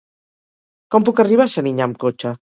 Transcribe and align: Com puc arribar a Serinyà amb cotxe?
Com 0.95 1.05
puc 1.11 1.23
arribar 1.25 1.47
a 1.51 1.55
Serinyà 1.57 1.89
amb 1.89 2.03
cotxe? 2.07 2.35